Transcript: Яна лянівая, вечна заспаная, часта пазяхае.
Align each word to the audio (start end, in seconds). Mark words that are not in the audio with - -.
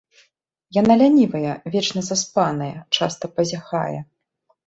Яна 0.77 0.93
лянівая, 1.01 1.51
вечна 1.75 2.01
заспаная, 2.09 2.71
часта 2.97 3.25
пазяхае. 3.35 3.99